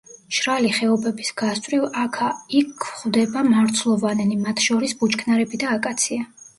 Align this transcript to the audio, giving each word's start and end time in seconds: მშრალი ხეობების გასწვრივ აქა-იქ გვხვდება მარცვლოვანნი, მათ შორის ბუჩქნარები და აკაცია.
მშრალი 0.29 0.69
ხეობების 0.77 1.29
გასწვრივ 1.41 1.85
აქა-იქ 2.05 2.73
გვხვდება 2.87 3.47
მარცვლოვანნი, 3.53 4.43
მათ 4.45 4.69
შორის 4.69 5.01
ბუჩქნარები 5.01 5.65
და 5.67 5.75
აკაცია. 5.81 6.31